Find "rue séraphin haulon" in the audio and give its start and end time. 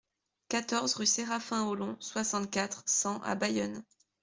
0.95-1.95